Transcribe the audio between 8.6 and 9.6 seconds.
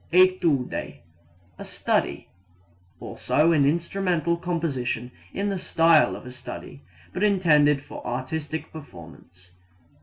performance.